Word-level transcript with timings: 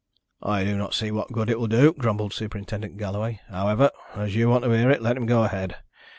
"I 0.41 0.63
do 0.63 0.75
not 0.79 0.95
see 0.95 1.11
what 1.11 1.31
good 1.31 1.47
it 1.47 1.59
will 1.59 1.67
do," 1.67 1.93
grumbled 1.93 2.33
Superintendent 2.33 2.97
Galloway. 2.97 3.39
"However, 3.49 3.91
as 4.15 4.33
you 4.33 4.49
want 4.49 4.63
to 4.63 4.71
hear 4.71 4.89
it, 4.89 5.03
let 5.03 5.15
him 5.15 5.27
go 5.27 5.43
ahead. 5.43 5.75